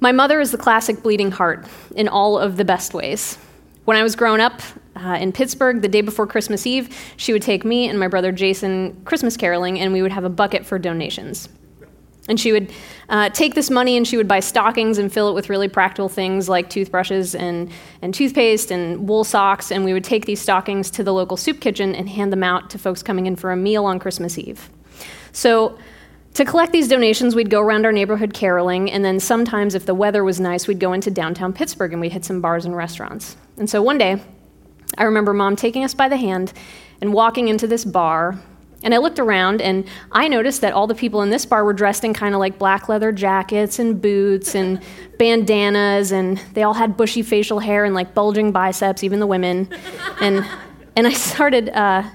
[0.00, 1.66] My mother is the classic bleeding heart
[1.96, 3.36] in all of the best ways.
[3.84, 4.60] When I was growing up
[4.94, 8.30] uh, in Pittsburgh, the day before Christmas Eve, she would take me and my brother
[8.30, 11.48] Jason Christmas caroling, and we would have a bucket for donations.
[12.28, 12.70] And she would
[13.08, 16.10] uh, take this money and she would buy stockings and fill it with really practical
[16.10, 17.70] things like toothbrushes and,
[18.02, 19.72] and toothpaste and wool socks.
[19.72, 22.68] And we would take these stockings to the local soup kitchen and hand them out
[22.70, 24.68] to folks coming in for a meal on Christmas Eve.
[25.32, 25.78] So
[26.34, 29.94] to collect these donations, we'd go around our neighborhood caroling, and then sometimes, if the
[29.94, 33.36] weather was nice, we'd go into downtown Pittsburgh and we'd hit some bars and restaurants.
[33.56, 34.22] And so one day,
[34.96, 36.52] I remember mom taking us by the hand
[37.00, 38.38] and walking into this bar.
[38.84, 41.72] And I looked around and I noticed that all the people in this bar were
[41.72, 44.80] dressed in kind of like black leather jackets and boots and
[45.18, 49.68] bandanas, and they all had bushy facial hair and like bulging biceps, even the women.
[50.20, 50.46] And,
[50.94, 52.08] and I started, uh,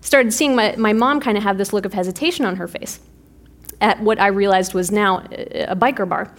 [0.00, 2.98] started seeing my, my mom kind of have this look of hesitation on her face
[3.80, 6.32] at what I realized was now a biker bar.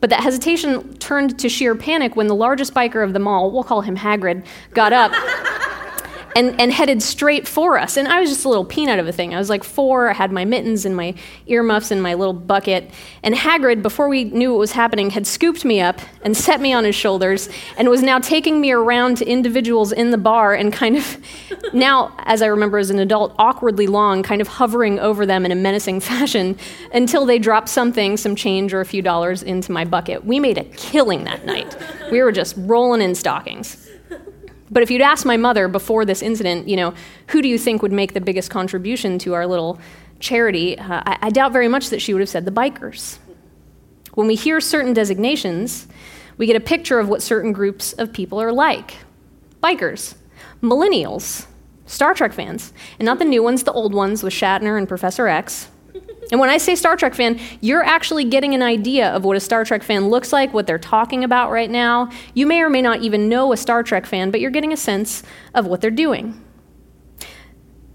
[0.00, 3.64] But that hesitation turned to sheer panic when the largest biker of them all, we'll
[3.64, 5.12] call him Hagrid, got up
[6.36, 7.96] and, and headed straight for us.
[7.96, 9.34] And I was just a little peanut of a thing.
[9.34, 11.14] I was like four, I had my mittens and my
[11.46, 12.90] earmuffs and my little bucket.
[13.22, 16.74] And Hagrid, before we knew what was happening, had scooped me up and set me
[16.74, 17.48] on his shoulders
[17.78, 21.16] and was now taking me around to individuals in the bar and kind of,
[21.72, 25.52] now, as I remember as an adult, awkwardly long, kind of hovering over them in
[25.52, 26.58] a menacing fashion
[26.92, 30.26] until they dropped something, some change or a few dollars, into my bucket.
[30.26, 31.74] We made a killing that night.
[32.12, 33.85] We were just rolling in stockings.
[34.76, 36.92] But if you'd asked my mother before this incident, you know,
[37.28, 39.80] who do you think would make the biggest contribution to our little
[40.20, 43.16] charity, uh, I, I doubt very much that she would have said the bikers.
[44.12, 45.88] When we hear certain designations,
[46.36, 48.98] we get a picture of what certain groups of people are like
[49.62, 50.14] bikers,
[50.60, 51.46] millennials,
[51.86, 55.26] Star Trek fans, and not the new ones, the old ones with Shatner and Professor
[55.26, 55.70] X,
[56.30, 59.40] and when I say Star Trek fan, you're actually getting an idea of what a
[59.40, 62.10] Star Trek fan looks like, what they're talking about right now.
[62.34, 64.76] You may or may not even know a Star Trek fan, but you're getting a
[64.76, 65.22] sense
[65.54, 66.42] of what they're doing.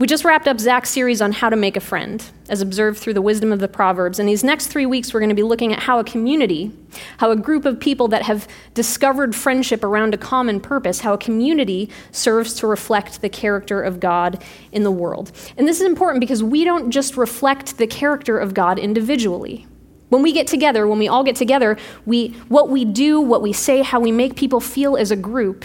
[0.02, 3.14] We just wrapped up Zach's series on how to make a friend, as observed through
[3.14, 4.18] the wisdom of the Proverbs.
[4.18, 6.72] And these next three weeks, we're going to be looking at how a community,
[7.18, 11.20] how a group of people that have discovered friendship around a common purpose, how a
[11.20, 15.32] community serves to reflect the character of God in the world.
[15.56, 19.68] And this is important because we don't just reflect the character of God individually.
[20.10, 23.54] When we get together, when we all get together, we, what we do, what we
[23.54, 25.64] say, how we make people feel as a group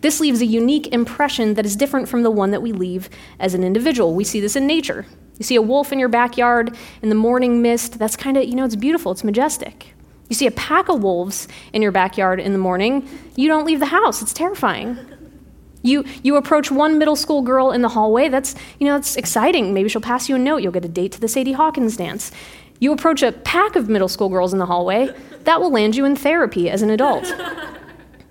[0.00, 3.08] this leaves a unique impression that is different from the one that we leave
[3.38, 4.14] as an individual.
[4.14, 5.06] We see this in nature.
[5.38, 8.54] You see a wolf in your backyard in the morning mist, that's kind of, you
[8.54, 9.94] know, it's beautiful, it's majestic.
[10.28, 13.80] You see a pack of wolves in your backyard in the morning, you don't leave
[13.80, 14.98] the house, it's terrifying.
[15.82, 19.72] You, you approach one middle school girl in the hallway, that's, you know, that's exciting.
[19.72, 22.32] Maybe she'll pass you a note, you'll get a date to the Sadie Hawkins dance.
[22.80, 25.14] You approach a pack of middle school girls in the hallway,
[25.44, 27.32] that will land you in therapy as an adult.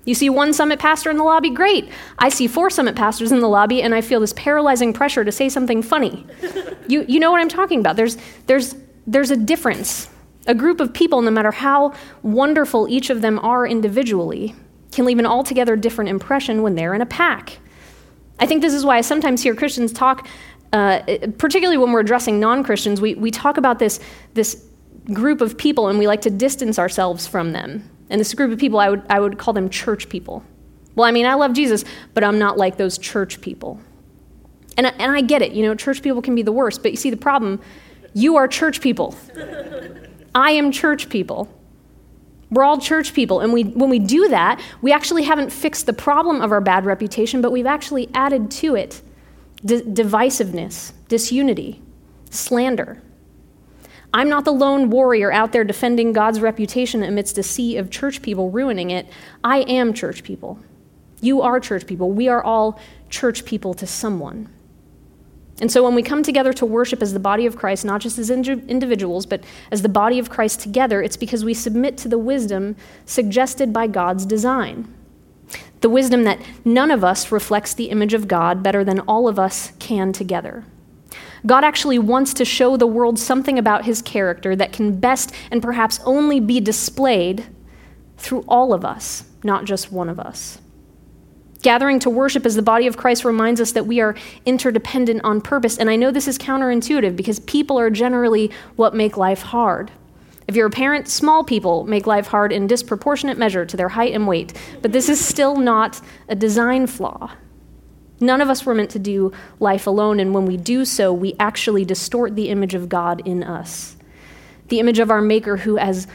[0.07, 1.91] You see one summit pastor in the lobby, great.
[2.17, 5.33] I see four summit pastors in the lobby, and I feel this paralyzing pressure to
[5.33, 6.25] say something funny.
[6.87, 7.97] you, you know what I'm talking about.
[7.97, 8.73] There's, there's,
[9.05, 10.09] there's a difference.
[10.47, 14.55] A group of people, no matter how wonderful each of them are individually,
[14.93, 17.59] can leave an altogether different impression when they're in a pack.
[18.39, 20.25] I think this is why I sometimes hear Christians talk,
[20.71, 21.01] uh,
[21.37, 23.99] particularly when we're addressing non Christians, we, we talk about this,
[24.35, 24.63] this
[25.11, 27.89] group of people and we like to distance ourselves from them.
[28.09, 30.43] And this group of people, I would, I would call them church people.
[30.95, 33.79] Well, I mean, I love Jesus, but I'm not like those church people.
[34.77, 36.97] And, and I get it, you know, church people can be the worst, but you
[36.97, 37.59] see the problem,
[38.13, 39.15] you are church people.
[40.33, 41.53] I am church people.
[42.49, 43.41] We're all church people.
[43.41, 46.85] And we, when we do that, we actually haven't fixed the problem of our bad
[46.85, 49.01] reputation, but we've actually added to it
[49.65, 51.81] d- divisiveness, disunity,
[52.29, 53.01] slander.
[54.13, 58.21] I'm not the lone warrior out there defending God's reputation amidst a sea of church
[58.21, 59.07] people ruining it.
[59.43, 60.59] I am church people.
[61.21, 62.11] You are church people.
[62.11, 62.79] We are all
[63.09, 64.49] church people to someone.
[65.59, 68.19] And so when we come together to worship as the body of Christ, not just
[68.19, 72.19] as individuals, but as the body of Christ together, it's because we submit to the
[72.19, 72.75] wisdom
[73.05, 74.93] suggested by God's design.
[75.81, 79.39] The wisdom that none of us reflects the image of God better than all of
[79.39, 80.63] us can together.
[81.45, 85.61] God actually wants to show the world something about his character that can best and
[85.61, 87.45] perhaps only be displayed
[88.17, 90.59] through all of us, not just one of us.
[91.61, 95.41] Gathering to worship as the body of Christ reminds us that we are interdependent on
[95.41, 95.77] purpose.
[95.77, 99.91] And I know this is counterintuitive because people are generally what make life hard.
[100.47, 104.13] If you're a parent, small people make life hard in disproportionate measure to their height
[104.13, 104.53] and weight.
[104.81, 105.99] But this is still not
[106.29, 107.31] a design flaw.
[108.19, 111.35] None of us were meant to do life alone, and when we do so, we
[111.39, 113.95] actually distort the image of God in us.
[114.69, 116.07] the image of our Maker who, as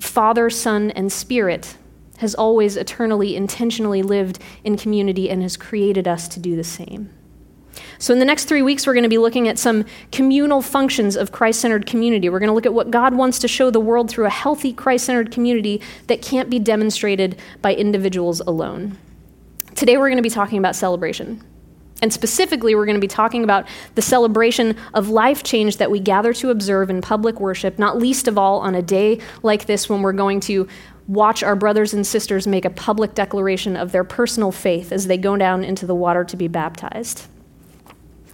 [0.00, 1.76] Father, Son, and Spirit,
[2.18, 7.10] has always eternally, intentionally lived in community and has created us to do the same.
[7.98, 11.16] So, in the next three weeks, we're going to be looking at some communal functions
[11.16, 12.28] of Christ centered community.
[12.28, 14.72] We're going to look at what God wants to show the world through a healthy
[14.72, 18.98] Christ centered community that can't be demonstrated by individuals alone.
[19.74, 21.42] Today, we're going to be talking about celebration.
[22.02, 26.00] And specifically, we're going to be talking about the celebration of life change that we
[26.00, 29.88] gather to observe in public worship, not least of all on a day like this
[29.88, 30.66] when we're going to
[31.08, 35.18] watch our brothers and sisters make a public declaration of their personal faith as they
[35.18, 37.26] go down into the water to be baptized.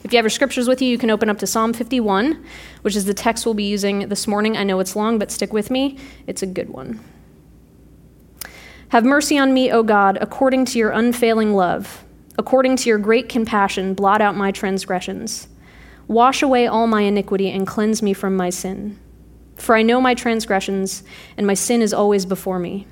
[0.04, 2.44] If you have your scriptures with you, you can open up to Psalm 51,
[2.82, 4.56] which is the text we'll be using this morning.
[4.56, 5.98] I know it's long, but stick with me.
[6.28, 7.00] It's a good one.
[8.90, 12.04] Have mercy on me, O God, according to your unfailing love.
[12.38, 15.48] According to your great compassion, blot out my transgressions.
[16.06, 18.98] Wash away all my iniquity and cleanse me from my sin.
[19.56, 21.02] For I know my transgressions,
[21.36, 22.86] and my sin is always before me.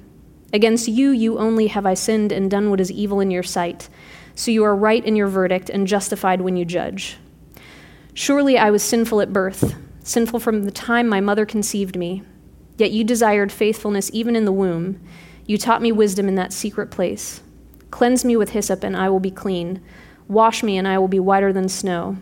[0.52, 3.88] Against you, you only have I sinned and done what is evil in your sight.
[4.34, 7.18] So you are right in your verdict and justified when you judge.
[8.14, 12.22] Surely I was sinful at birth, sinful from the time my mother conceived me.
[12.78, 15.00] Yet you desired faithfulness even in the womb.
[15.46, 17.42] You taught me wisdom in that secret place.
[17.94, 19.80] Cleanse me with hyssop, and I will be clean.
[20.26, 22.16] Wash me, and I will be whiter than snow.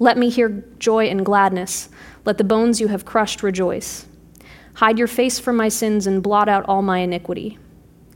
[0.00, 1.88] Let me hear joy and gladness.
[2.24, 4.06] Let the bones you have crushed rejoice.
[4.74, 7.60] Hide your face from my sins and blot out all my iniquity.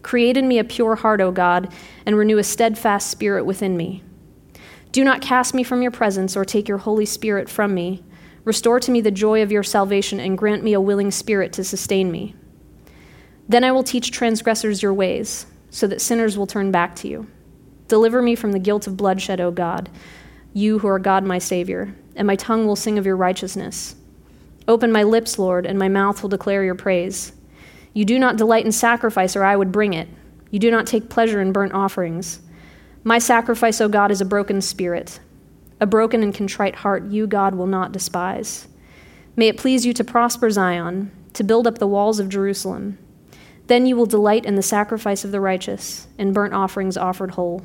[0.02, 1.72] Create in me a pure heart, O God,
[2.04, 4.02] and renew a steadfast spirit within me.
[4.90, 8.02] Do not cast me from your presence or take your Holy Spirit from me.
[8.44, 11.62] Restore to me the joy of your salvation and grant me a willing spirit to
[11.62, 12.34] sustain me.
[13.48, 15.46] Then I will teach transgressors your ways
[15.76, 17.26] so that sinners will turn back to you.
[17.86, 19.90] Deliver me from the guilt of bloodshed, O God,
[20.54, 23.94] you who are God my Savior, and my tongue will sing of your righteousness.
[24.66, 27.32] Open my lips, Lord, and my mouth will declare your praise.
[27.92, 30.08] You do not delight in sacrifice, or I would bring it.
[30.50, 32.40] You do not take pleasure in burnt offerings.
[33.04, 35.20] My sacrifice, O God, is a broken spirit.
[35.78, 38.66] A broken and contrite heart, you, God, will not despise.
[39.36, 42.96] May it please you to prosper Zion, to build up the walls of Jerusalem.
[43.66, 47.64] Then you will delight in the sacrifice of the righteous, and burnt offerings offered whole.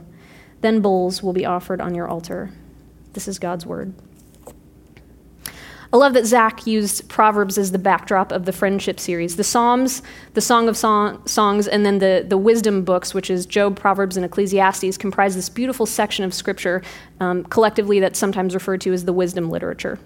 [0.62, 2.52] Then bulls will be offered on your altar.
[3.14, 3.94] This is God's word.
[5.94, 9.36] I love that Zach used Proverbs as the backdrop of the friendship series.
[9.36, 10.02] The Psalms,
[10.36, 14.16] the Song of Song, Songs, and then the, the wisdom books, which is Job, Proverbs,
[14.16, 16.82] and Ecclesiastes, comprise this beautiful section of scripture,
[17.20, 20.00] um, collectively that's sometimes referred to as the wisdom literature.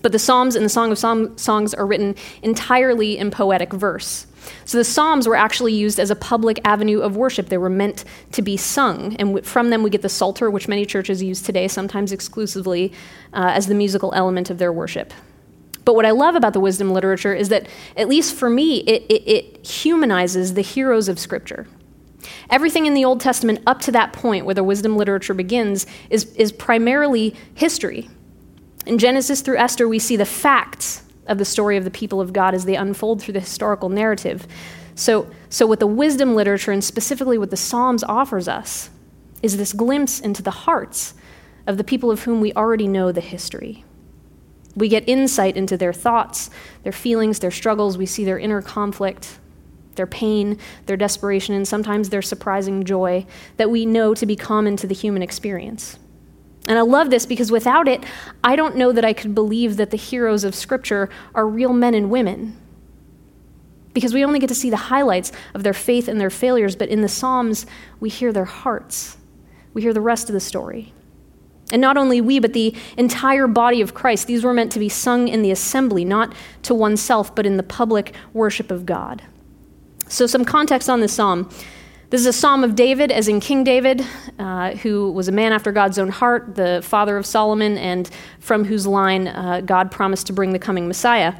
[0.00, 4.26] But the Psalms and the Song of Songs are written entirely in poetic verse.
[4.64, 7.48] So the Psalms were actually used as a public avenue of worship.
[7.48, 9.16] They were meant to be sung.
[9.16, 12.92] And from them, we get the Psalter, which many churches use today, sometimes exclusively,
[13.32, 15.12] uh, as the musical element of their worship.
[15.84, 17.66] But what I love about the wisdom literature is that,
[17.96, 21.66] at least for me, it, it, it humanizes the heroes of Scripture.
[22.50, 26.24] Everything in the Old Testament up to that point, where the wisdom literature begins, is,
[26.34, 28.08] is primarily history.
[28.86, 32.34] In Genesis through Esther, we see the facts of the story of the people of
[32.34, 34.46] God as they unfold through the historical narrative.
[34.94, 38.90] So, so what the wisdom literature, and specifically what the Psalms offers us,
[39.42, 41.14] is this glimpse into the hearts
[41.66, 43.84] of the people of whom we already know the history.
[44.74, 46.50] We get insight into their thoughts,
[46.82, 47.96] their feelings, their struggles.
[47.96, 49.38] We see their inner conflict,
[49.94, 54.76] their pain, their desperation, and sometimes their surprising joy that we know to be common
[54.76, 55.98] to the human experience.
[56.66, 58.04] And I love this because without it,
[58.44, 61.94] I don't know that I could believe that the heroes of Scripture are real men
[61.94, 62.56] and women.
[63.92, 66.88] Because we only get to see the highlights of their faith and their failures, but
[66.88, 67.66] in the Psalms,
[67.98, 69.16] we hear their hearts.
[69.74, 70.92] We hear the rest of the story.
[71.72, 74.26] And not only we, but the entire body of Christ.
[74.26, 77.62] These were meant to be sung in the assembly, not to oneself, but in the
[77.62, 79.22] public worship of God.
[80.08, 81.48] So, some context on this psalm.
[82.10, 84.04] This is a psalm of David, as in King David,
[84.36, 88.64] uh, who was a man after God's own heart, the father of Solomon, and from
[88.64, 91.32] whose line uh, God promised to bring the coming Messiah.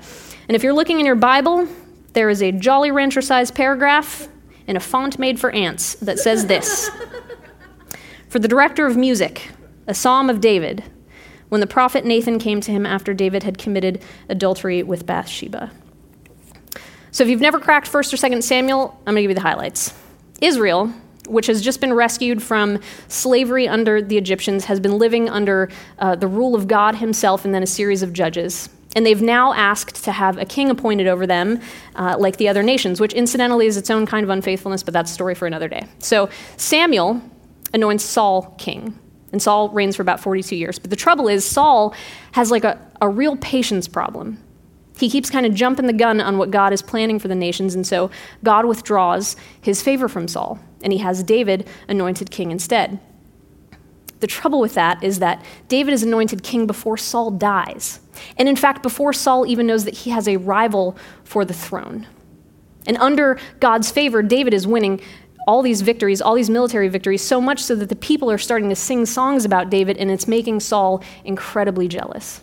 [0.46, 1.66] And if you're looking in your Bible,
[2.12, 4.28] there is a Jolly Rancher sized paragraph
[4.68, 6.88] in a font made for ants that says this
[8.28, 9.50] For the director of music,
[9.88, 10.84] a psalm of David,
[11.48, 15.72] when the prophet Nathan came to him after David had committed adultery with Bathsheba.
[17.10, 19.40] So if you've never cracked 1st or 2nd Samuel, I'm going to give you the
[19.40, 19.99] highlights.
[20.40, 20.92] Israel,
[21.26, 26.16] which has just been rescued from slavery under the Egyptians, has been living under uh,
[26.16, 28.68] the rule of God Himself and then a series of judges.
[28.96, 31.60] And they've now asked to have a king appointed over them,
[31.94, 35.12] uh, like the other nations, which incidentally is its own kind of unfaithfulness, but that's
[35.12, 35.86] a story for another day.
[36.00, 37.22] So Samuel
[37.72, 38.98] anoints Saul king,
[39.32, 40.78] and Saul reigns for about 42 years.
[40.80, 41.94] But the trouble is, Saul
[42.32, 44.38] has like a, a real patience problem.
[45.00, 47.74] He keeps kind of jumping the gun on what God is planning for the nations,
[47.74, 48.10] and so
[48.44, 53.00] God withdraws his favor from Saul, and he has David anointed king instead.
[54.20, 58.00] The trouble with that is that David is anointed king before Saul dies.
[58.36, 62.06] And in fact, before Saul even knows that he has a rival for the throne.
[62.86, 65.00] And under God's favor, David is winning
[65.46, 68.68] all these victories, all these military victories, so much so that the people are starting
[68.68, 72.42] to sing songs about David, and it's making Saul incredibly jealous.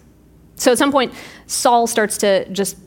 [0.58, 1.14] So at some point,
[1.46, 2.78] Saul starts to just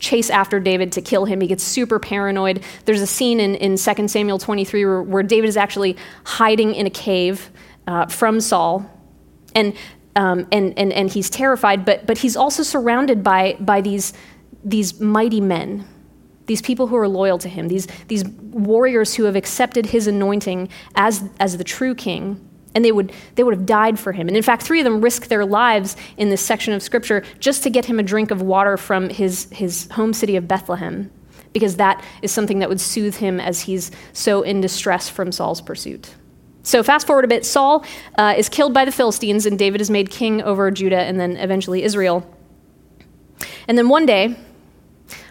[0.00, 1.40] chase after David to kill him.
[1.40, 2.64] He gets super paranoid.
[2.86, 6.86] There's a scene in, in 2 Samuel 23 where, where David is actually hiding in
[6.86, 7.50] a cave
[7.86, 8.90] uh, from Saul.
[9.54, 9.74] And,
[10.16, 14.14] um, and, and, and he's terrified, but, but he's also surrounded by, by these,
[14.64, 15.86] these mighty men,
[16.46, 20.70] these people who are loyal to him, these, these warriors who have accepted his anointing
[20.94, 22.47] as, as the true king
[22.78, 24.28] and they would, they would have died for him.
[24.28, 27.64] And in fact, three of them risk their lives in this section of scripture just
[27.64, 31.10] to get him a drink of water from his, his home city of Bethlehem,
[31.52, 35.60] because that is something that would soothe him as he's so in distress from Saul's
[35.60, 36.14] pursuit.
[36.62, 37.84] So, fast forward a bit Saul
[38.16, 41.36] uh, is killed by the Philistines, and David is made king over Judah and then
[41.36, 42.32] eventually Israel.
[43.66, 44.36] And then one day,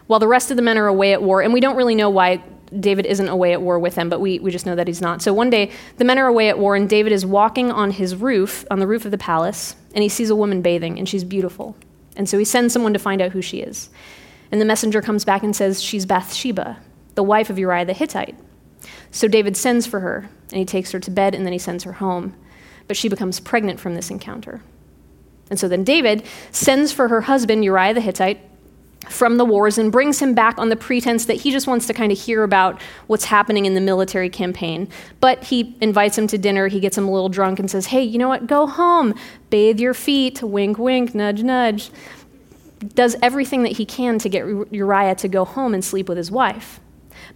[0.08, 2.10] while the rest of the men are away at war, and we don't really know
[2.10, 2.44] why
[2.80, 5.22] David isn't away at war with them, but we, we just know that he's not.
[5.22, 8.16] So one day, the men are away at war, and David is walking on his
[8.16, 11.24] roof, on the roof of the palace, and he sees a woman bathing, and she's
[11.24, 11.76] beautiful.
[12.16, 13.90] And so he sends someone to find out who she is.
[14.52, 16.78] And the messenger comes back and says, She's Bathsheba,
[17.16, 18.38] the wife of Uriah the Hittite.
[19.12, 21.84] So David sends for her, and he takes her to bed, and then he sends
[21.84, 22.36] her home.
[22.88, 24.62] But she becomes pregnant from this encounter.
[25.50, 28.40] And so then David sends for her husband, Uriah the Hittite,
[29.10, 31.94] from the wars and brings him back on the pretense that he just wants to
[31.94, 34.88] kind of hear about what's happening in the military campaign.
[35.20, 38.04] But he invites him to dinner, he gets him a little drunk and says, Hey,
[38.04, 38.48] you know what?
[38.48, 39.14] Go home,
[39.50, 41.92] bathe your feet, wink, wink, nudge, nudge.
[42.94, 46.30] Does everything that he can to get Uriah to go home and sleep with his
[46.30, 46.80] wife.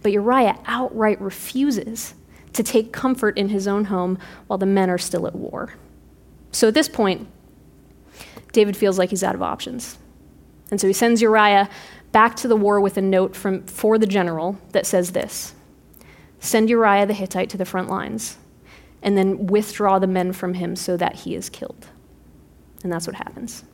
[0.02, 2.14] But Uriah outright refuses
[2.52, 5.74] to take comfort in his own home while the men are still at war.
[6.52, 7.28] So at this point,
[8.52, 9.98] David feels like he's out of options.
[10.72, 11.68] And so he sends Uriah
[12.12, 15.54] back to the war with a note from, for the general that says this
[16.40, 18.38] Send Uriah the Hittite to the front lines,
[19.02, 21.88] and then withdraw the men from him so that he is killed.
[22.82, 23.64] And that's what happens.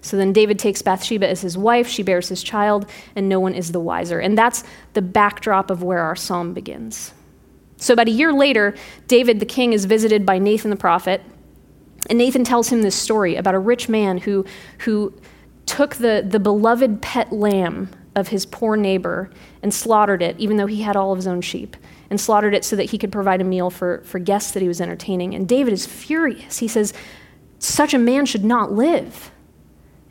[0.00, 3.54] So then David takes Bathsheba as his wife, she bears his child, and no one
[3.54, 4.18] is the wiser.
[4.18, 4.64] And that's
[4.94, 7.14] the backdrop of where our psalm begins.
[7.76, 8.74] So about a year later,
[9.06, 11.22] David the king is visited by Nathan the prophet,
[12.08, 14.44] and Nathan tells him this story about a rich man who,
[14.78, 15.14] who
[15.70, 19.30] took the, the beloved pet lamb of his poor neighbor
[19.62, 21.76] and slaughtered it, even though he had all of his own sheep,
[22.10, 24.66] and slaughtered it so that he could provide a meal for, for guests that he
[24.66, 25.32] was entertaining.
[25.32, 26.58] And David is furious.
[26.58, 26.92] He says,
[27.60, 29.30] Such a man should not live.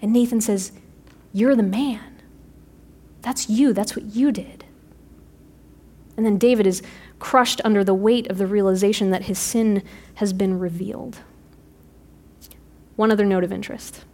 [0.01, 0.72] And Nathan says,
[1.34, 2.22] You're the man.
[3.22, 3.74] That's you.
[3.74, 4.63] That's what you did.
[6.16, 6.82] And then David is
[7.20, 9.84] crushed under the weight of the realization that his sin
[10.16, 11.18] has been revealed.
[12.96, 14.06] One other note of interest.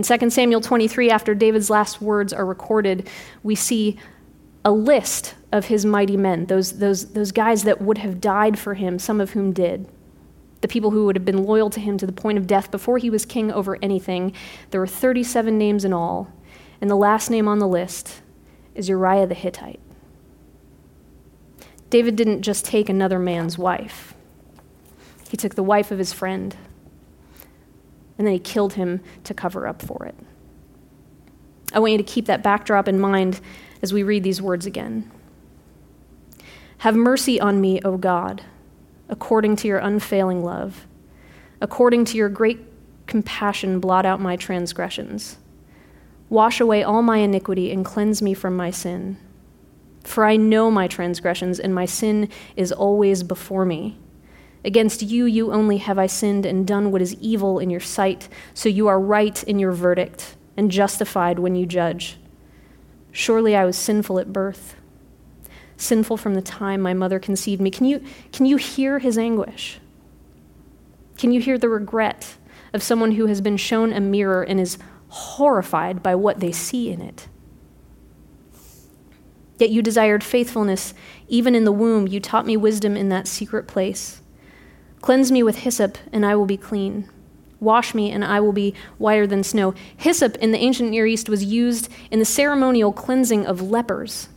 [0.00, 3.06] In 2 Samuel 23, after David's last words are recorded,
[3.42, 3.98] we see
[4.64, 8.72] a list of his mighty men, those, those, those guys that would have died for
[8.72, 9.90] him, some of whom did.
[10.62, 12.96] The people who would have been loyal to him to the point of death before
[12.96, 14.32] he was king over anything.
[14.70, 16.32] There were 37 names in all,
[16.80, 18.22] and the last name on the list
[18.74, 19.80] is Uriah the Hittite.
[21.90, 24.14] David didn't just take another man's wife,
[25.28, 26.56] he took the wife of his friend
[28.20, 30.14] and then he killed him to cover up for it.
[31.72, 33.40] I want you to keep that backdrop in mind
[33.80, 35.10] as we read these words again.
[36.76, 38.42] Have mercy on me, O God,
[39.08, 40.86] according to your unfailing love.
[41.62, 42.60] According to your great
[43.06, 45.38] compassion, blot out my transgressions.
[46.28, 49.16] Wash away all my iniquity and cleanse me from my sin.
[50.04, 53.96] For I know my transgressions, and my sin is always before me.
[54.64, 58.28] Against you, you only have I sinned and done what is evil in your sight,
[58.52, 62.18] so you are right in your verdict and justified when you judge.
[63.10, 64.76] Surely I was sinful at birth,
[65.76, 67.70] sinful from the time my mother conceived me.
[67.70, 69.78] Can you, can you hear his anguish?
[71.16, 72.36] Can you hear the regret
[72.72, 76.90] of someone who has been shown a mirror and is horrified by what they see
[76.90, 77.28] in it?
[79.58, 80.94] Yet you desired faithfulness
[81.28, 82.08] even in the womb.
[82.08, 84.19] You taught me wisdom in that secret place.
[85.00, 87.08] Cleanse me with hyssop, and I will be clean.
[87.58, 89.74] Wash me, and I will be whiter than snow.
[89.96, 94.28] Hyssop in the ancient Near East was used in the ceremonial cleansing of lepers.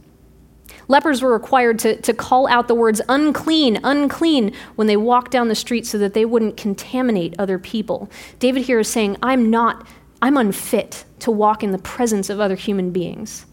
[0.88, 5.48] Lepers were required to, to call out the words unclean, unclean when they walked down
[5.48, 8.10] the street so that they wouldn't contaminate other people.
[8.40, 9.88] David here is saying, I'm not,
[10.22, 13.46] I'm unfit to walk in the presence of other human beings.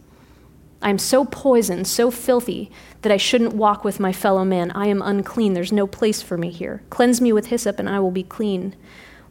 [0.82, 2.70] I am so poisoned, so filthy,
[3.02, 4.70] that I shouldn't walk with my fellow man.
[4.70, 5.52] I am unclean.
[5.52, 6.82] There's no place for me here.
[6.88, 8.74] Cleanse me with hyssop, and I will be clean.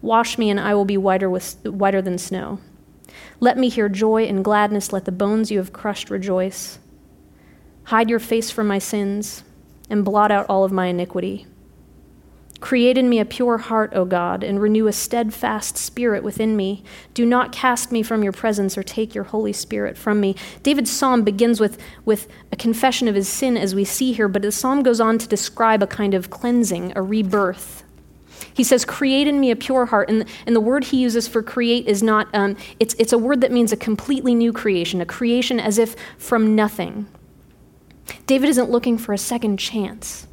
[0.02, 2.60] Wash me, and I will be whiter, with, whiter than snow.
[3.40, 4.94] Let me hear joy and gladness.
[4.94, 6.78] Let the bones you have crushed rejoice.
[7.86, 9.44] Hide your face from my sins,
[9.90, 11.48] and blot out all of my iniquity.
[12.60, 16.84] Create in me a pure heart, O God, and renew a steadfast spirit within me.
[17.14, 20.36] Do not cast me from your presence or take your Holy Spirit from me.
[20.62, 24.42] David's psalm begins with, with a confession of his sin, as we see here, but
[24.42, 27.84] the psalm goes on to describe a kind of cleansing, a rebirth.
[28.54, 30.10] He says, Create in me a pure heart.
[30.10, 33.40] And, and the word he uses for create is not, um, it's, it's a word
[33.42, 37.08] that means a completely new creation, a creation as if from nothing.
[38.26, 40.28] David isn't looking for a second chance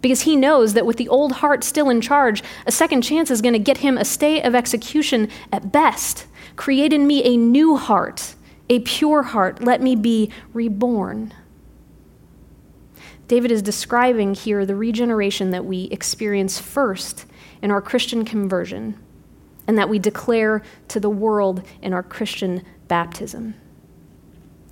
[0.00, 3.42] because he knows that with the old heart still in charge, a second chance is
[3.42, 6.26] going to get him a stay of execution at best.
[6.56, 8.34] Create in me a new heart,
[8.68, 9.62] a pure heart.
[9.62, 11.34] Let me be reborn.
[13.28, 17.26] David is describing here the regeneration that we experience first
[17.62, 18.98] in our Christian conversion
[19.68, 23.54] and that we declare to the world in our Christian baptism.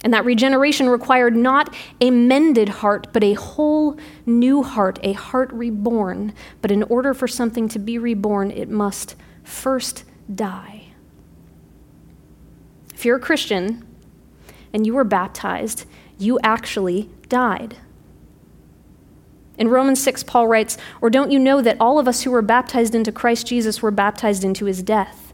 [0.04, 5.52] And that regeneration required not a mended heart, but a whole new heart, a heart
[5.52, 6.32] reborn.
[6.62, 10.84] But in order for something to be reborn, it must first die.
[12.94, 13.84] If you're a Christian
[14.72, 15.84] and you were baptized,
[16.18, 17.76] you actually died.
[19.56, 22.42] In Romans 6, Paul writes, Or don't you know that all of us who were
[22.42, 25.27] baptized into Christ Jesus were baptized into his death?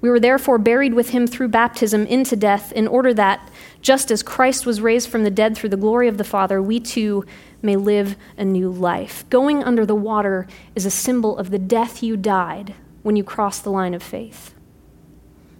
[0.00, 3.50] We were therefore buried with him through baptism into death, in order that,
[3.82, 6.80] just as Christ was raised from the dead through the glory of the Father, we
[6.80, 7.24] too
[7.62, 9.28] may live a new life.
[9.28, 13.64] Going under the water is a symbol of the death you died when you crossed
[13.64, 14.54] the line of faith.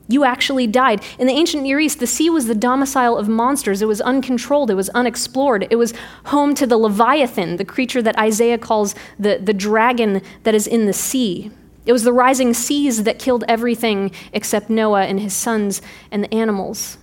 [0.08, 1.04] You actually died.
[1.20, 3.80] In the ancient Near East, the sea was the domicile of monsters.
[3.80, 5.68] It was uncontrolled, it was unexplored.
[5.70, 5.94] It was
[6.26, 10.86] home to the Leviathan, the creature that Isaiah calls the, the dragon that is in
[10.86, 11.52] the sea.
[11.86, 16.34] It was the rising seas that killed everything except Noah and his sons and the
[16.34, 16.98] animals.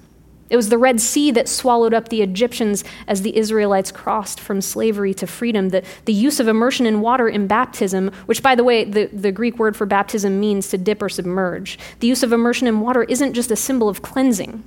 [0.49, 4.61] It was the Red Sea that swallowed up the Egyptians as the Israelites crossed from
[4.61, 5.69] slavery to freedom.
[5.69, 9.33] The, the use of immersion in water in baptism, which, by the way, the, the
[9.33, 11.77] Greek word for baptism means to dip or submerge.
[11.99, 14.63] The use of immersion in water isn't just a symbol of cleansing.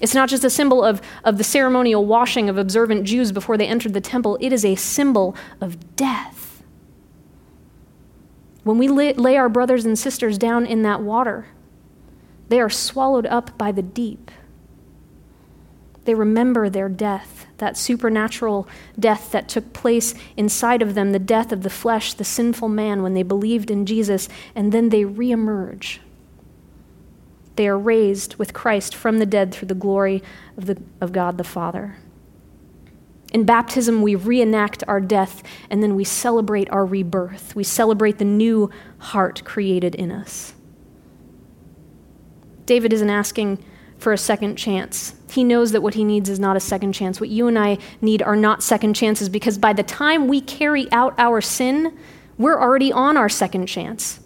[0.00, 3.66] It's not just a symbol of, of the ceremonial washing of observant Jews before they
[3.66, 6.43] entered the temple, it is a symbol of death.
[8.64, 11.46] When we lay our brothers and sisters down in that water,
[12.48, 14.30] they are swallowed up by the deep.
[16.04, 21.52] They remember their death, that supernatural death that took place inside of them, the death
[21.52, 25.98] of the flesh, the sinful man, when they believed in Jesus, and then they reemerge.
[27.56, 30.22] They are raised with Christ from the dead through the glory
[30.56, 31.96] of, the, of God the Father.
[33.34, 37.56] In baptism, we reenact our death and then we celebrate our rebirth.
[37.56, 40.54] We celebrate the new heart created in us.
[42.64, 43.62] David isn't asking
[43.98, 45.16] for a second chance.
[45.32, 47.20] He knows that what he needs is not a second chance.
[47.20, 50.90] What you and I need are not second chances because by the time we carry
[50.92, 51.98] out our sin,
[52.38, 54.20] we're already on our second chance.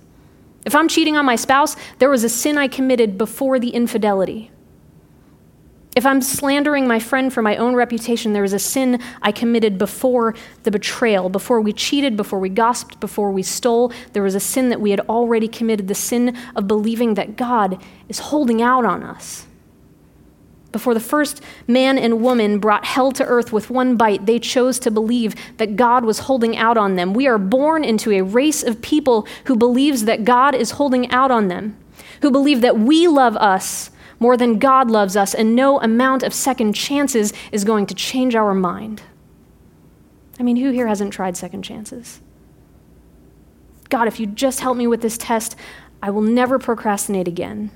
[0.66, 4.50] If I'm cheating on my spouse, there was a sin I committed before the infidelity.
[5.98, 9.78] If I'm slandering my friend for my own reputation, there is a sin I committed
[9.78, 13.92] before the betrayal, before we cheated, before we gossiped, before we stole.
[14.12, 17.82] There was a sin that we had already committed, the sin of believing that God
[18.08, 19.48] is holding out on us.
[20.70, 24.78] Before the first man and woman brought hell to earth with one bite, they chose
[24.78, 27.12] to believe that God was holding out on them.
[27.12, 31.32] We are born into a race of people who believes that God is holding out
[31.32, 31.76] on them,
[32.22, 36.34] who believe that we love us more than God loves us, and no amount of
[36.34, 39.02] second chances is going to change our mind.
[40.38, 42.20] I mean, who here hasn't tried second chances?
[43.88, 45.56] God, if you just help me with this test,
[46.02, 47.70] I will never procrastinate again.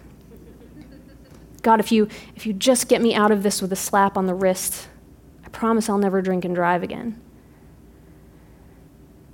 [1.62, 4.26] God, if you, if you just get me out of this with a slap on
[4.26, 4.88] the wrist,
[5.44, 7.20] I promise I'll never drink and drive again.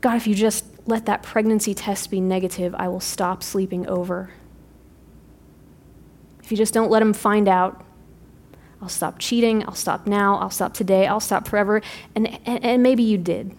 [0.01, 4.31] God, if you just let that pregnancy test be negative, I will stop sleeping over.
[6.49, 7.85] If you just don't let them find out,
[8.81, 11.83] I'll stop cheating, I'll stop now, I'll stop today, I'll stop forever.
[12.15, 13.55] And, and, and maybe you did.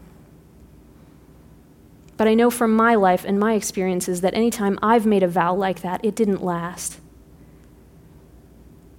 [2.17, 5.54] But I know from my life and my experiences that anytime I've made a vow
[5.54, 6.99] like that, it didn't last.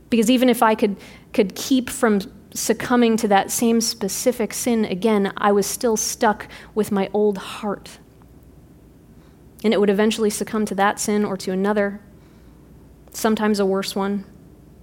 [0.09, 0.95] Because even if I could,
[1.33, 2.21] could keep from
[2.55, 7.99] succumbing to that same specific sin again, I was still stuck with my old heart.
[9.65, 12.01] And it would eventually succumb to that sin or to another
[13.13, 14.25] sometimes a worse one.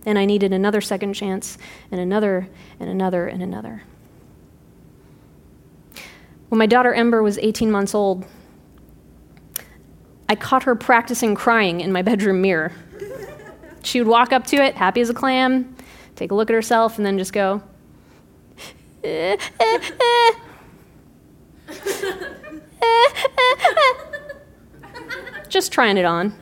[0.06, 1.58] And I needed another second chance,
[1.92, 2.48] and another,
[2.80, 3.84] and another, and another.
[6.50, 8.26] When my daughter Ember was 18 months old,
[10.30, 12.72] I caught her practicing crying in my bedroom mirror.
[13.84, 15.76] She would walk up to it, happy as a clam,
[16.16, 17.62] take a look at herself, and then just go,
[19.04, 20.32] eh, eh, eh.
[25.50, 26.34] just trying it on.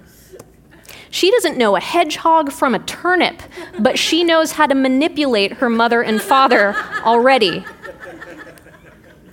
[1.15, 3.41] She doesn't know a hedgehog from a turnip,
[3.79, 7.63] but she knows how to manipulate her mother and father already.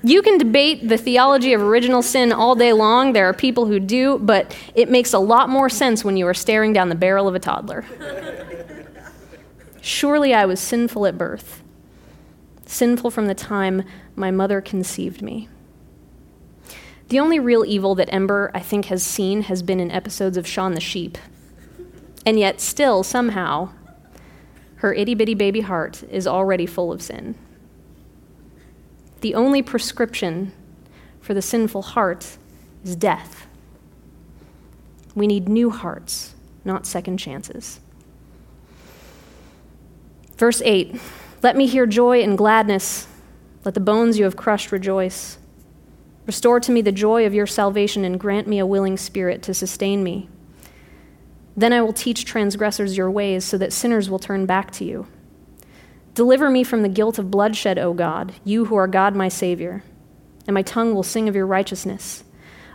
[0.04, 3.14] You can debate the theology of original sin all day long.
[3.14, 6.34] There are people who do, but it makes a lot more sense when you are
[6.34, 7.84] staring down the barrel of a toddler.
[9.80, 11.64] Surely I was sinful at birth,
[12.64, 13.82] sinful from the time
[14.14, 15.48] my mother conceived me.
[17.08, 20.46] The only real evil that Ember, I think, has seen has been in episodes of
[20.46, 21.18] Shaun the Sheep.
[22.24, 23.70] And yet, still, somehow,
[24.76, 27.36] her itty bitty baby heart is already full of sin.
[29.20, 30.52] The only prescription
[31.20, 32.36] for the sinful heart
[32.84, 33.46] is death.
[35.14, 37.80] We need new hearts, not second chances.
[40.36, 41.00] Verse 8
[41.42, 43.06] Let me hear joy and gladness.
[43.64, 45.38] Let the bones you have crushed rejoice.
[46.26, 49.54] Restore to me the joy of your salvation and grant me a willing spirit to
[49.54, 50.28] sustain me.
[51.56, 55.06] Then I will teach transgressors your ways so that sinners will turn back to you.
[56.14, 59.82] Deliver me from the guilt of bloodshed, O God, you who are God my Savior,
[60.46, 62.24] and my tongue will sing of your righteousness.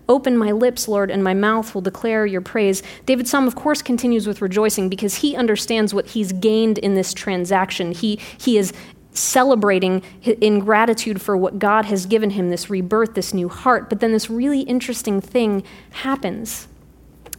[0.09, 2.81] Open my lips, Lord, and my mouth will declare your praise.
[3.05, 7.13] David's psalm, of course, continues with rejoicing because he understands what he's gained in this
[7.13, 7.91] transaction.
[7.91, 8.71] He, he is
[9.11, 13.89] celebrating in gratitude for what God has given him this rebirth, this new heart.
[13.89, 16.67] But then this really interesting thing happens.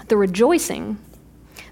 [0.08, 0.98] The rejoicing,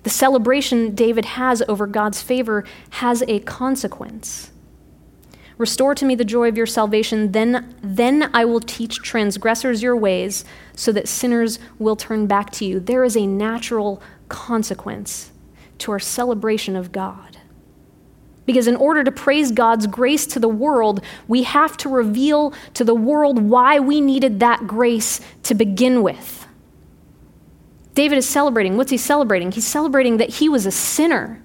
[0.06, 4.52] the celebration David has over God's favor, has a consequence.
[5.58, 9.96] Restore to me the joy of your salvation, then, then I will teach transgressors your
[9.96, 10.44] ways,
[10.76, 12.78] so that sinners will turn back to you.
[12.78, 15.32] There is a natural consequence
[15.78, 17.38] to our celebration of God.
[18.44, 22.84] Because in order to praise God's grace to the world, we have to reveal to
[22.84, 26.45] the world why we needed that grace to begin with.
[27.96, 28.76] David is celebrating.
[28.76, 29.50] What's he celebrating?
[29.50, 31.42] He's celebrating that he was a sinner,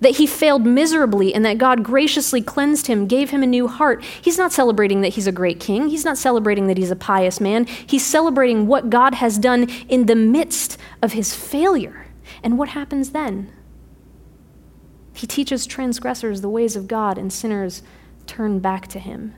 [0.00, 4.02] that he failed miserably, and that God graciously cleansed him, gave him a new heart.
[4.02, 5.88] He's not celebrating that he's a great king.
[5.88, 7.66] He's not celebrating that he's a pious man.
[7.66, 12.06] He's celebrating what God has done in the midst of his failure.
[12.42, 13.52] And what happens then?
[15.12, 17.82] He teaches transgressors the ways of God, and sinners
[18.26, 19.34] turn back to him.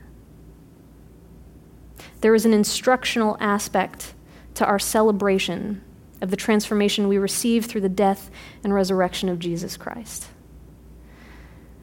[2.21, 4.13] There is an instructional aspect
[4.53, 5.81] to our celebration
[6.21, 8.29] of the transformation we receive through the death
[8.63, 10.27] and resurrection of Jesus Christ.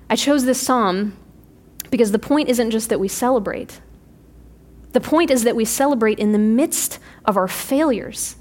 [0.09, 1.17] I chose this psalm
[1.91, 3.81] because the point isn't just that we celebrate.
[4.93, 8.37] The point is that we celebrate in the midst of our failures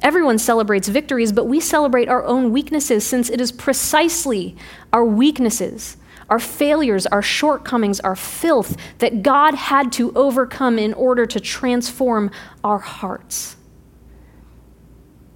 [0.00, 4.56] Everyone celebrates victories, but we celebrate our own weaknesses since it is precisely
[4.92, 5.96] our weaknesses,
[6.30, 12.30] our failures, our shortcomings, our filth that God had to overcome in order to transform
[12.62, 13.56] our hearts.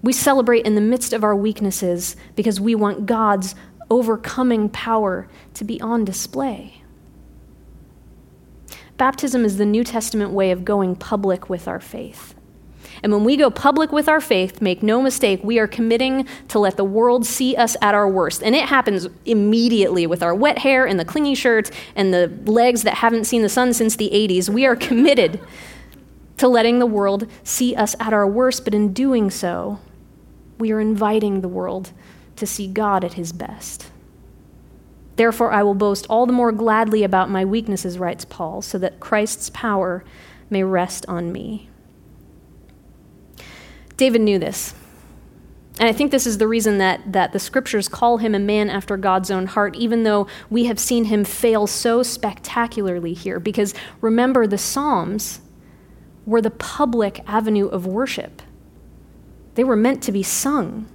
[0.02, 3.54] We celebrate in the midst of our weaknesses because we want God's
[3.88, 6.82] overcoming power to be on display.
[8.96, 12.34] Baptism is the New Testament way of going public with our faith.
[13.02, 16.58] And when we go public with our faith, make no mistake, we are committing to
[16.58, 18.42] let the world see us at our worst.
[18.42, 22.82] And it happens immediately with our wet hair and the clingy shirts and the legs
[22.82, 24.48] that haven't seen the sun since the 80s.
[24.48, 25.40] We are committed
[26.36, 29.80] to letting the world see us at our worst, but in doing so,
[30.62, 31.90] we are inviting the world
[32.36, 33.90] to see God at his best.
[35.16, 39.00] Therefore, I will boast all the more gladly about my weaknesses, writes Paul, so that
[39.00, 40.04] Christ's power
[40.50, 41.68] may rest on me.
[43.96, 44.72] David knew this.
[45.80, 48.70] And I think this is the reason that, that the scriptures call him a man
[48.70, 53.40] after God's own heart, even though we have seen him fail so spectacularly here.
[53.40, 55.40] Because remember, the Psalms
[56.24, 58.42] were the public avenue of worship,
[59.54, 60.86] they were meant to be sung.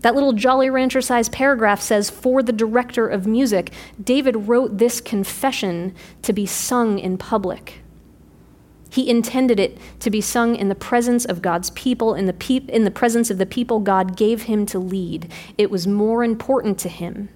[0.00, 5.00] That little Jolly Rancher sized paragraph says, For the director of music, David wrote this
[5.00, 7.82] confession to be sung in public.
[8.90, 12.66] He intended it to be sung in the presence of God's people, in the, pe-
[12.68, 15.32] in the presence of the people God gave him to lead.
[15.56, 17.30] It was more important to him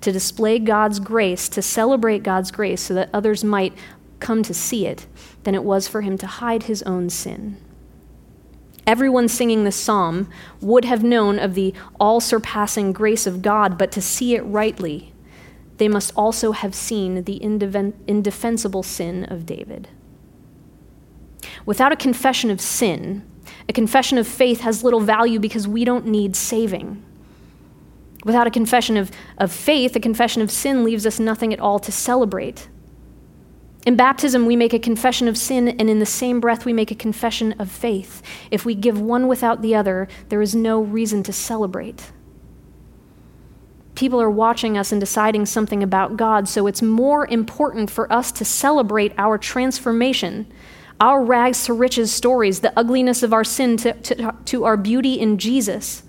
[0.00, 3.76] to display God's grace, to celebrate God's grace so that others might
[4.20, 5.06] come to see it,
[5.44, 7.56] than it was for him to hide his own sin.
[8.88, 10.30] Everyone singing the psalm
[10.62, 15.12] would have known of the all surpassing grace of God, but to see it rightly,
[15.76, 19.88] they must also have seen the indefensible sin of David.
[21.66, 23.30] Without a confession of sin,
[23.68, 27.04] a confession of faith has little value because we don't need saving.
[28.24, 31.78] Without a confession of, of faith, a confession of sin leaves us nothing at all
[31.78, 32.70] to celebrate.
[33.86, 36.90] In baptism, we make a confession of sin, and in the same breath, we make
[36.90, 38.22] a confession of faith.
[38.50, 42.10] If we give one without the other, there is no reason to celebrate.
[43.94, 48.30] People are watching us and deciding something about God, so it's more important for us
[48.32, 50.46] to celebrate our transformation,
[51.00, 55.14] our rags to riches stories, the ugliness of our sin to, to, to our beauty
[55.14, 56.02] in Jesus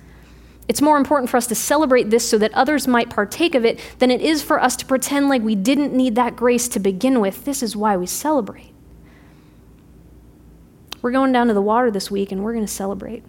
[0.70, 3.80] it's more important for us to celebrate this so that others might partake of it
[3.98, 7.20] than it is for us to pretend like we didn't need that grace to begin
[7.20, 7.44] with.
[7.44, 8.72] This is why we celebrate.
[11.02, 13.24] We're going down to the water this week and we're going to celebrate.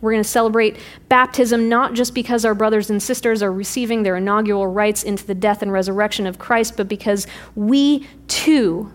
[0.00, 0.78] We're going to celebrate
[1.10, 5.34] baptism not just because our brothers and sisters are receiving their inaugural rites into the
[5.34, 8.90] death and resurrection of Christ, but because we too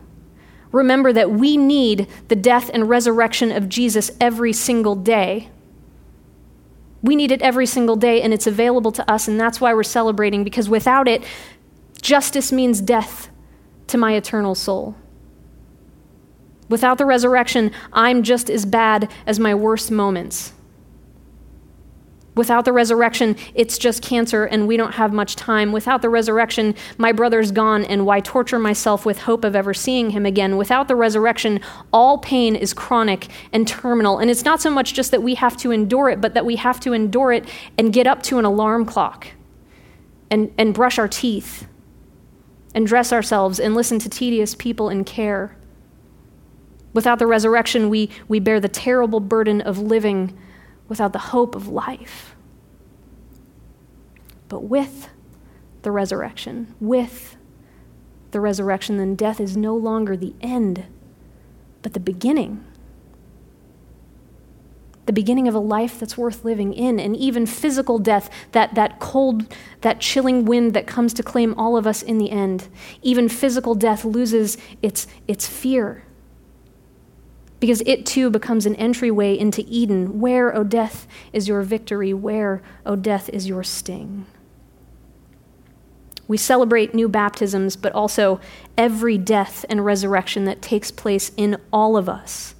[0.72, 5.52] remember that we need the death and resurrection of Jesus every single day
[7.06, 9.84] we need it every single day, and it's available to us, and that's why we're
[9.84, 11.24] celebrating, because without it,
[12.02, 13.30] justice means death
[13.88, 14.96] to my eternal soul.
[16.68, 20.52] Without the resurrection, I'm just as bad as my worst moments.
[22.36, 25.72] Without the resurrection, it's just cancer and we don't have much time.
[25.72, 30.10] Without the resurrection, my brother's gone and why torture myself with hope of ever seeing
[30.10, 30.58] him again?
[30.58, 31.62] Without the resurrection,
[31.94, 34.18] all pain is chronic and terminal.
[34.18, 36.58] And it's not so much just that we have to endure it, but that we
[36.58, 39.28] have to endure it and get up to an alarm clock
[40.30, 41.68] and, and brush our teeth
[42.74, 45.56] and dress ourselves and listen to tedious people in care.
[46.92, 50.38] Without the resurrection, we, we bear the terrible burden of living
[50.88, 52.36] without the hope of life.
[54.48, 55.10] But with
[55.82, 57.38] the resurrection, with
[58.32, 60.86] the resurrection, then death is no longer the end,
[61.82, 62.64] but the beginning.
[65.06, 69.00] The beginning of a life that's worth living in, and even physical death, that, that
[69.00, 72.68] cold, that chilling wind that comes to claim all of us in the end.
[73.04, 76.05] Even physical death loses its, its fear
[77.60, 80.20] because it too becomes an entryway into Eden.
[80.20, 82.14] Where, O death, is your victory?
[82.14, 84.26] Where, O death, is your sting?
[86.28, 88.40] We celebrate new baptisms, but also
[88.78, 92.56] every death and resurrection that takes place in all of us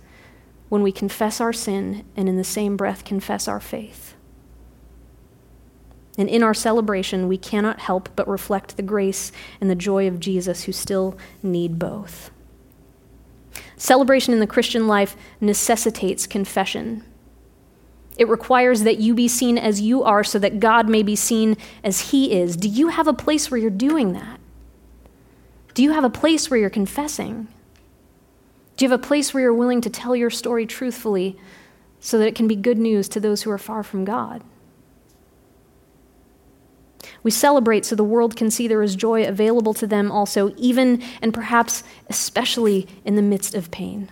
[0.70, 4.14] when we confess our sin and in the same breath confess our faith.
[6.18, 10.20] And in our celebration, we cannot help but reflect the grace and the joy of
[10.20, 12.32] Jesus who still need both.
[13.78, 17.04] Celebration in the Christian life necessitates confession.
[18.18, 21.58] It requires that you be seen as you are so that God may be seen
[21.84, 22.56] as He is.
[22.56, 24.40] Do you have a place where you're doing that?
[25.74, 27.48] Do you have a place where you're confessing?
[28.78, 31.38] Do you have a place where you're willing to tell your story truthfully
[32.00, 34.44] so that it can be good news to those who are far from God?
[37.24, 41.02] We celebrate so the world can see there is joy available to them also, even
[41.22, 44.12] and perhaps especially in the midst of pain.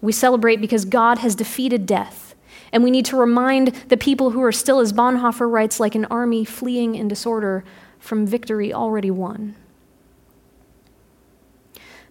[0.00, 2.34] We celebrate because God has defeated death,
[2.72, 6.04] and we need to remind the people who are still, as Bonhoeffer writes, like an
[6.06, 7.64] army fleeing in disorder
[7.98, 9.56] from victory already won.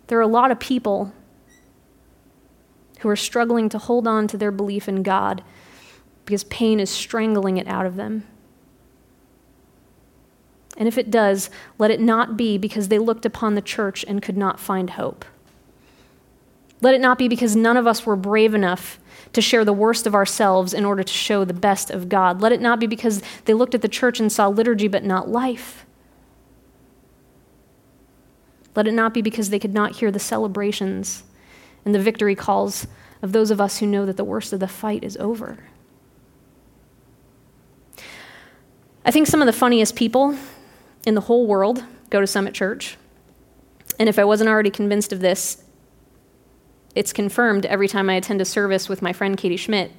[0.07, 1.13] There are a lot of people
[2.99, 5.43] who are struggling to hold on to their belief in God
[6.25, 8.25] because pain is strangling it out of them.
[10.77, 14.21] And if it does, let it not be because they looked upon the church and
[14.21, 15.25] could not find hope.
[16.81, 18.99] Let it not be because none of us were brave enough
[19.33, 22.39] to share the worst of ourselves in order to show the best of God.
[22.41, 25.27] Let it not be because they looked at the church and saw liturgy but not
[25.27, 25.85] life.
[28.75, 31.23] Let it not be because they could not hear the celebrations
[31.83, 32.85] and the victory calls
[33.23, 35.57] of those of us who know that the worst of the fight is over.
[39.03, 40.37] I think some of the funniest people
[41.07, 42.97] in the whole world go to Summit Church.
[43.97, 45.63] And if I wasn't already convinced of this,
[46.95, 49.89] it's confirmed every time I attend a service with my friend Katie Schmidt,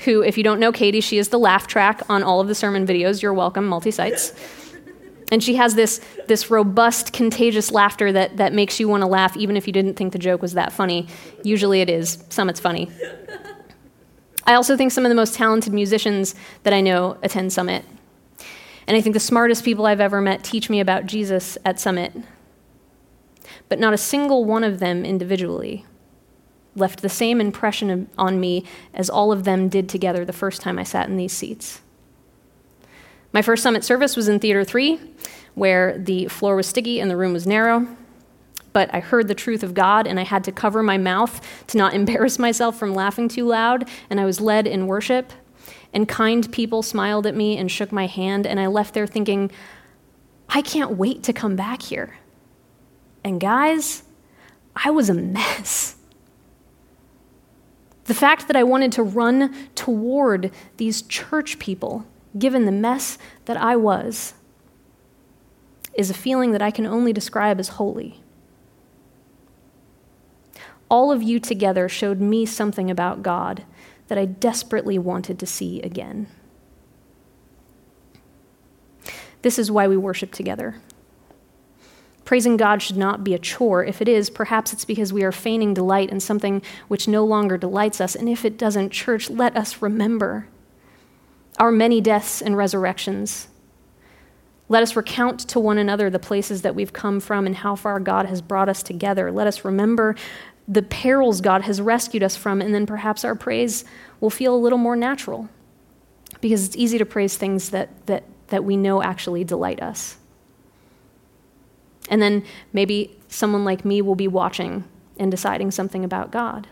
[0.00, 2.54] who, if you don't know Katie, she is the laugh track on all of the
[2.54, 3.20] sermon videos.
[3.20, 4.32] You're welcome, multi sites.
[5.30, 9.36] And she has this, this robust, contagious laughter that, that makes you want to laugh
[9.36, 11.06] even if you didn't think the joke was that funny.
[11.44, 12.90] Usually it is, Summit's funny.
[14.46, 17.84] I also think some of the most talented musicians that I know attend Summit.
[18.88, 22.14] And I think the smartest people I've ever met teach me about Jesus at Summit.
[23.68, 25.84] But not a single one of them individually
[26.74, 30.78] left the same impression on me as all of them did together the first time
[30.78, 31.82] I sat in these seats.
[33.30, 34.98] My first summit service was in Theater 3,
[35.54, 37.86] where the floor was sticky and the room was narrow.
[38.72, 41.76] But I heard the truth of God, and I had to cover my mouth to
[41.76, 45.32] not embarrass myself from laughing too loud, and I was led in worship.
[45.92, 49.50] And kind people smiled at me and shook my hand, and I left there thinking,
[50.48, 52.18] I can't wait to come back here.
[53.24, 54.02] And guys,
[54.76, 55.96] I was a mess.
[58.04, 62.06] The fact that I wanted to run toward these church people,
[62.38, 64.34] given the mess that I was,
[65.94, 68.22] is a feeling that I can only describe as holy.
[70.88, 73.64] All of you together showed me something about God
[74.08, 76.26] that I desperately wanted to see again.
[79.42, 80.76] This is why we worship together.
[82.24, 83.82] Praising God should not be a chore.
[83.82, 87.56] If it is, perhaps it's because we are feigning delight in something which no longer
[87.56, 88.14] delights us.
[88.14, 90.48] And if it doesn't, church, let us remember
[91.58, 93.48] our many deaths and resurrections.
[94.68, 97.98] Let us recount to one another the places that we've come from and how far
[97.98, 99.32] God has brought us together.
[99.32, 100.14] Let us remember
[100.68, 103.84] the perils God has rescued us from, and then perhaps our praise
[104.20, 105.48] will feel a little more natural
[106.42, 110.18] because it's easy to praise things that, that, that we know actually delight us.
[112.10, 114.84] And then maybe someone like me will be watching
[115.18, 116.68] and deciding something about God.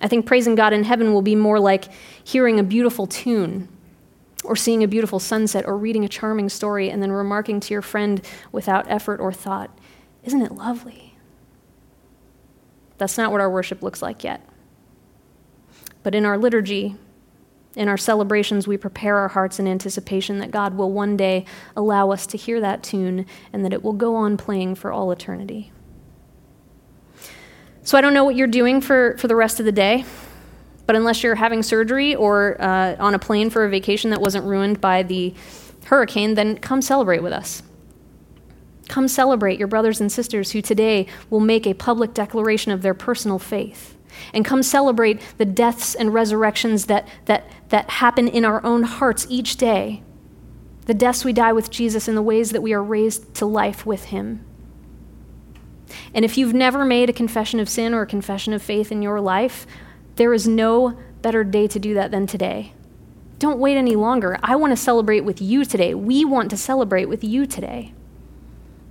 [0.00, 1.86] I think praising God in heaven will be more like
[2.22, 3.68] hearing a beautiful tune
[4.44, 7.82] or seeing a beautiful sunset or reading a charming story and then remarking to your
[7.82, 9.76] friend without effort or thought,
[10.22, 11.07] Isn't it lovely?
[12.98, 14.46] That's not what our worship looks like yet.
[16.02, 16.96] But in our liturgy,
[17.76, 21.44] in our celebrations, we prepare our hearts in anticipation that God will one day
[21.76, 25.10] allow us to hear that tune and that it will go on playing for all
[25.12, 25.72] eternity.
[27.82, 30.04] So I don't know what you're doing for, for the rest of the day,
[30.86, 34.44] but unless you're having surgery or uh, on a plane for a vacation that wasn't
[34.44, 35.34] ruined by the
[35.86, 37.62] hurricane, then come celebrate with us.
[38.88, 42.94] Come celebrate your brothers and sisters who today will make a public declaration of their
[42.94, 43.96] personal faith
[44.32, 49.26] and come celebrate the deaths and resurrections that, that, that happen in our own hearts
[49.28, 50.02] each day.
[50.86, 53.84] The deaths we die with Jesus and the ways that we are raised to life
[53.84, 54.44] with Him.
[56.14, 59.02] And if you've never made a confession of sin or a confession of faith in
[59.02, 59.66] your life,
[60.16, 62.72] there is no better day to do that than today.
[63.38, 64.38] Don't wait any longer.
[64.42, 65.94] I want to celebrate with you today.
[65.94, 67.92] We want to celebrate with you today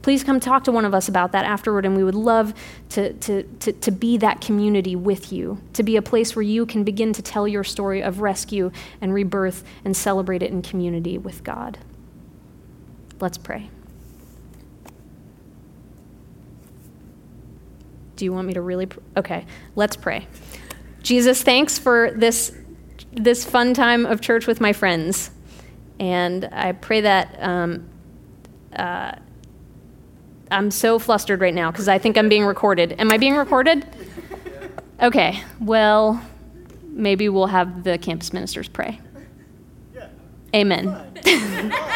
[0.08, 2.54] please come talk to one of us about that afterward, and we would love
[2.88, 6.66] to, to, to, to be that community with you, to be a place where you
[6.66, 11.18] can begin to tell your story of rescue and rebirth and celebrate it in community
[11.18, 11.78] with God.
[13.20, 13.70] Let's pray.
[18.16, 18.86] Do you want me to really?
[18.86, 20.26] Pr- okay, let's pray.
[21.04, 22.56] Jesus, thanks for this,
[23.12, 25.32] this fun time of church with my friends.
[26.00, 27.90] And I pray that um,
[28.74, 29.12] uh,
[30.50, 32.96] I'm so flustered right now because I think I'm being recorded.
[33.00, 33.86] Am I being recorded?
[35.02, 36.22] Okay, well,
[36.84, 39.00] maybe we'll have the campus ministers pray.
[40.56, 40.96] Amen.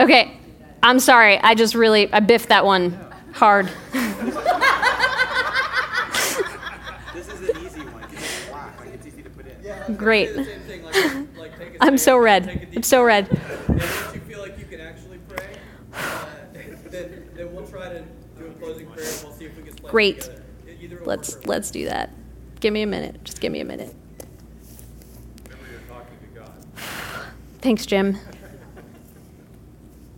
[0.00, 0.34] Okay,
[0.82, 1.36] I'm sorry.
[1.36, 2.98] I just really I biffed that one
[3.34, 3.70] hard.
[9.96, 10.30] Great.
[11.80, 12.68] I'm so red.
[12.76, 13.28] I'm so red.
[13.28, 15.56] And once you feel like you can actually pray,
[15.94, 16.26] uh,
[16.90, 18.04] then, then we'll try to
[18.38, 20.20] do a closing prayer and we'll see if we can play Great.
[20.20, 20.40] together.
[21.04, 22.10] Let's let's do that.
[22.60, 23.24] Give me a minute.
[23.24, 23.94] Just give me a minute.
[25.44, 26.52] Remember you're talking to God.
[27.60, 28.18] Thanks, Jim.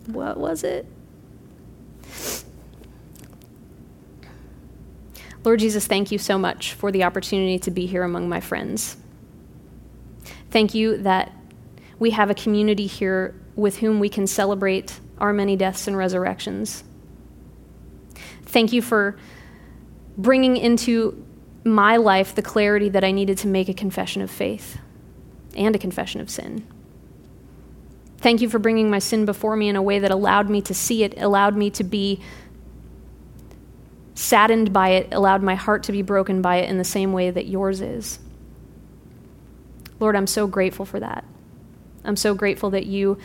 [0.07, 0.87] What was it?
[5.45, 8.97] Lord Jesus, thank you so much for the opportunity to be here among my friends.
[10.53, 11.33] Thank you that
[11.99, 16.85] we have a community here with whom we can celebrate our many deaths and resurrections.
[18.43, 19.17] Thank you for
[20.19, 21.25] bringing into
[21.65, 24.77] my life the clarity that I needed to make a confession of faith
[25.57, 26.67] and a confession of sin.
[28.19, 30.75] Thank you for bringing my sin before me in a way that allowed me to
[30.75, 32.21] see it, allowed me to be
[34.15, 37.31] saddened by it, allowed my heart to be broken by it in the same way
[37.31, 38.19] that yours is.
[40.03, 41.25] Lord, I'm so grateful for that.
[42.05, 43.17] I'm so grateful that you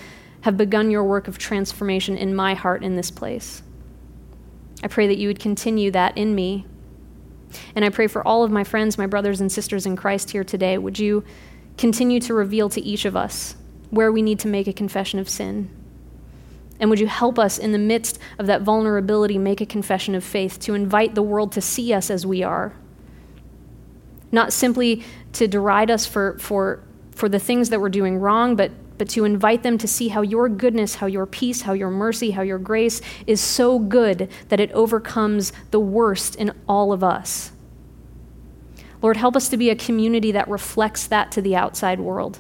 [0.42, 3.64] have begun your work of transformation in my heart in this place.
[4.82, 6.66] I pray that you would continue that in me.
[7.76, 10.44] And I pray for all of my friends, my brothers and sisters in Christ here
[10.44, 10.78] today.
[10.78, 11.24] Would you
[11.78, 13.56] continue to reveal to each of us
[13.90, 15.70] where we need to make a confession of sin.
[16.80, 20.24] And would you help us in the midst of that vulnerability make a confession of
[20.24, 22.74] faith to invite the world to see us as we are?
[24.32, 25.04] Not simply
[25.34, 29.26] to deride us for, for, for the things that we're doing wrong, but, but to
[29.26, 32.58] invite them to see how your goodness, how your peace, how your mercy, how your
[32.58, 37.52] grace is so good that it overcomes the worst in all of us.
[39.02, 42.40] Lord, help us to be a community that reflects that to the outside world.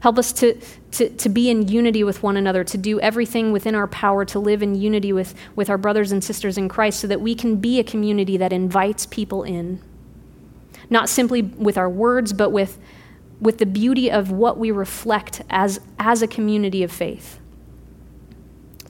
[0.00, 0.60] Help us to,
[0.92, 4.38] to, to be in unity with one another, to do everything within our power to
[4.38, 7.56] live in unity with, with our brothers and sisters in Christ so that we can
[7.56, 9.80] be a community that invites people in.
[10.90, 12.78] Not simply with our words, but with,
[13.40, 17.40] with the beauty of what we reflect as, as a community of faith.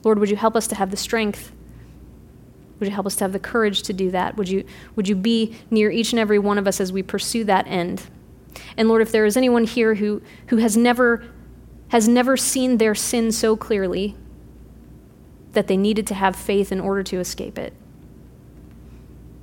[0.03, 1.51] Lord, would you help us to have the strength
[2.79, 4.35] would you help us to have the courage to do that?
[4.37, 4.65] Would you,
[4.95, 8.03] would you be near each and every one of us as we pursue that end?
[8.77, 11.23] And Lord, if there is anyone here who, who has, never,
[11.89, 14.15] has never seen their sin so clearly
[15.53, 17.73] that they needed to have faith in order to escape it,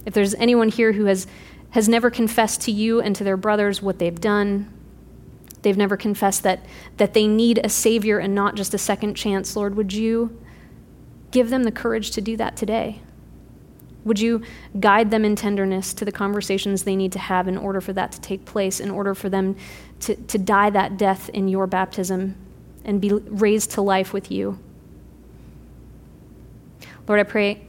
[0.05, 1.27] if there's anyone here who has,
[1.73, 4.71] has never confessed to you and to their brothers what they've done,
[5.63, 6.65] they've never confessed that,
[6.99, 10.39] that they need a Savior and not just a second chance, Lord, would you
[11.31, 13.01] give them the courage to do that today?
[14.05, 14.43] Would you
[14.81, 18.13] guide them in tenderness to the conversations they need to have in order for that
[18.13, 19.57] to take place, in order for them
[20.01, 22.35] to, to die that death in your baptism
[22.85, 24.59] and be raised to life with you?
[27.09, 27.63] Lord, I pray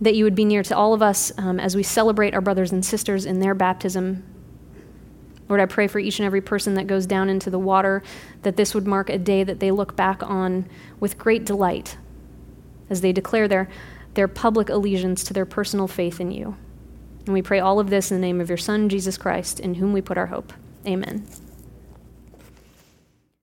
[0.00, 2.72] that you would be near to all of us um, as we celebrate our brothers
[2.72, 4.22] and sisters in their baptism.
[5.48, 8.02] Lord, I pray for each and every person that goes down into the water
[8.42, 10.66] that this would mark a day that they look back on
[11.00, 11.96] with great delight
[12.90, 13.68] as they declare their
[14.14, 16.56] their public allegiance to their personal faith in you.
[17.26, 19.74] And we pray all of this in the name of your Son, Jesus Christ, in
[19.74, 20.52] whom we put our hope.
[20.86, 21.26] Amen.